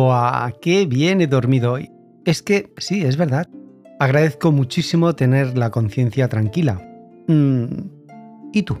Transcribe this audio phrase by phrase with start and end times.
[0.00, 1.90] Buah, qué bien he dormido hoy.
[2.24, 3.50] Es que, sí, es verdad.
[3.98, 6.80] Agradezco muchísimo tener la conciencia tranquila.
[7.28, 7.64] Mm,
[8.54, 8.78] ¿Y tú?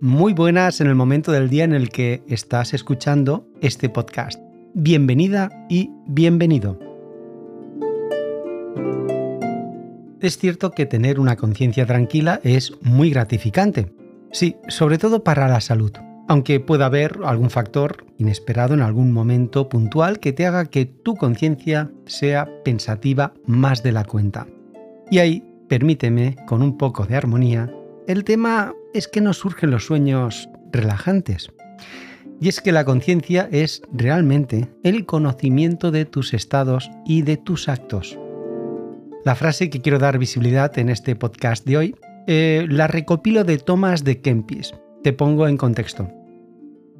[0.00, 4.40] Muy buenas en el momento del día en el que estás escuchando este podcast.
[4.74, 6.80] Bienvenida y bienvenido.
[10.20, 13.92] Es cierto que tener una conciencia tranquila es muy gratificante.
[14.32, 15.92] Sí, sobre todo para la salud
[16.28, 21.16] aunque pueda haber algún factor inesperado en algún momento puntual que te haga que tu
[21.16, 24.46] conciencia sea pensativa más de la cuenta.
[25.10, 27.72] Y ahí, permíteme, con un poco de armonía,
[28.06, 31.50] el tema es que no surgen los sueños relajantes.
[32.40, 37.68] Y es que la conciencia es realmente el conocimiento de tus estados y de tus
[37.68, 38.18] actos.
[39.24, 43.56] La frase que quiero dar visibilidad en este podcast de hoy eh, la recopilo de
[43.56, 44.74] Tomás de Kempis.
[45.02, 46.17] Te pongo en contexto.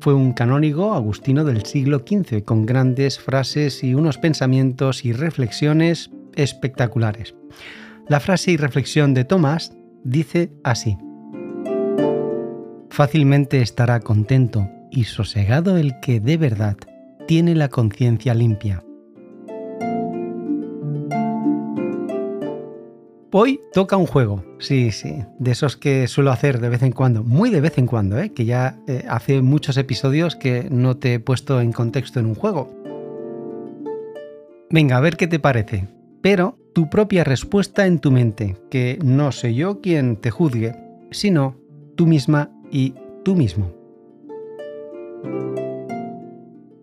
[0.01, 6.11] Fue un canónigo agustino del siglo XV con grandes frases y unos pensamientos y reflexiones
[6.35, 7.35] espectaculares.
[8.09, 9.73] La frase y reflexión de Tomás
[10.05, 10.97] dice así.
[12.91, 16.77] Fácilmente estará contento y sosegado el que de verdad
[17.27, 18.83] tiene la conciencia limpia
[23.31, 27.23] Hoy toca un juego, sí, sí, de esos que suelo hacer de vez en cuando,
[27.23, 28.33] muy de vez en cuando, ¿eh?
[28.33, 32.35] que ya eh, hace muchos episodios que no te he puesto en contexto en un
[32.35, 32.71] juego.
[34.71, 35.89] Venga, a ver qué te parece,
[36.23, 40.75] pero tu propia respuesta en tu mente, que no soy yo quien te juzgue,
[41.11, 41.55] sino
[41.97, 43.78] tú misma y tú mismo.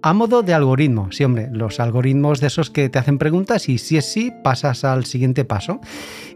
[0.06, 3.80] A modo de algoritmo, sí, hombre, los algoritmos de esos que te hacen preguntas y
[3.80, 5.80] si es sí, pasas al siguiente paso.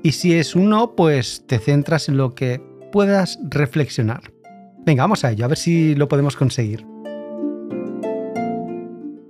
[0.02, 2.60] Y si es un no, pues te centras en lo que
[2.92, 4.34] puedas reflexionar.
[4.88, 6.84] Venga, vamos a ello, a ver si lo podemos conseguir.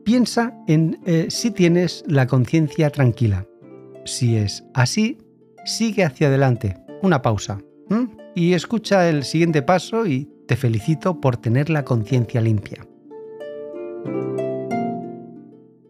[0.06, 3.46] Piensa en eh, si tienes la conciencia tranquila.
[4.06, 5.18] Si es así,
[5.66, 6.78] sigue hacia adelante.
[7.02, 7.60] Una pausa.
[8.36, 12.89] Y escucha el siguiente paso y te felicito por tener la conciencia limpia.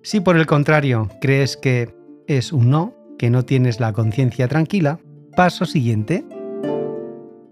[0.01, 1.93] Si por el contrario crees que
[2.27, 4.99] es un no, que no tienes la conciencia tranquila,
[5.35, 6.25] paso siguiente.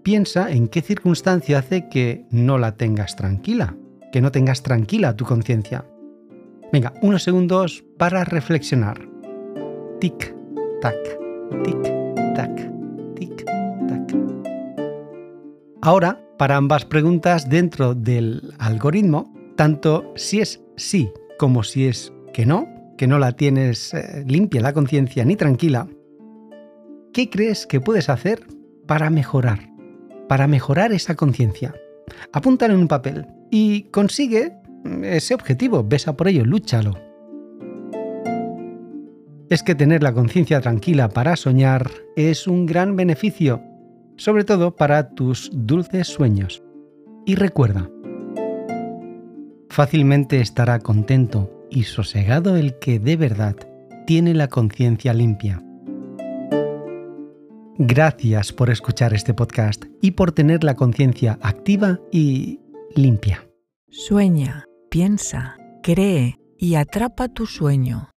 [0.02, 3.76] Piensa en qué circunstancia hace que no la tengas tranquila,
[4.12, 5.84] que no tengas tranquila tu conciencia.
[6.72, 9.06] Venga, unos segundos para reflexionar.
[10.00, 10.34] Tic,
[10.80, 10.96] tac,
[11.64, 11.82] tic,
[12.34, 12.70] tac,
[13.14, 13.44] tic,
[13.88, 14.16] tac.
[15.82, 22.46] Ahora, para ambas preguntas dentro del algoritmo, tanto si es sí como si es que
[22.46, 25.88] no, que no la tienes eh, limpia la conciencia ni tranquila,
[27.12, 28.46] ¿qué crees que puedes hacer
[28.86, 29.70] para mejorar?
[30.28, 31.74] Para mejorar esa conciencia.
[32.32, 34.52] Apúntalo en un papel y consigue
[35.02, 36.94] ese objetivo, besa por ello, lúchalo.
[39.48, 43.62] Es que tener la conciencia tranquila para soñar es un gran beneficio,
[44.16, 46.62] sobre todo para tus dulces sueños.
[47.24, 47.88] Y recuerda,
[49.70, 53.56] fácilmente estará contento y sosegado el que de verdad
[54.06, 55.62] tiene la conciencia limpia.
[57.78, 62.58] Gracias por escuchar este podcast y por tener la conciencia activa y
[62.96, 63.48] limpia.
[63.88, 68.10] Sueña, piensa, cree y atrapa tu sueño.